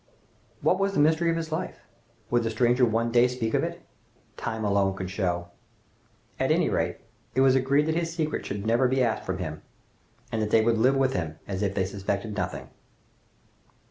[0.61, 1.81] What was the mystery of his life?
[2.31, 3.83] Would the stranger one day speak of it?
[4.35, 5.49] Time alone could show.
[6.39, 6.97] At any rate,
[7.35, 9.61] it was agreed that his secret should never be asked from him,
[10.31, 12.69] and that they would live with him as if they suspected nothing.